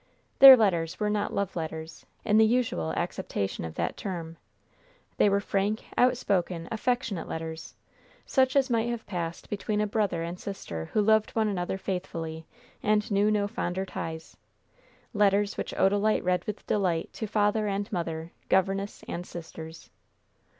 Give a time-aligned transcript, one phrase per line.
[0.39, 4.35] Their letters were not love letters, in the usual acceptation of that term.
[5.17, 7.75] They were frank, outspoken, affectionate letters,
[8.25, 12.47] such as might have passed between a brother and sister who loved one another faithfully,
[12.81, 14.35] and knew no fonder ties;
[15.13, 19.91] letters which Odalite read with delight to father and mother, governess and sisters.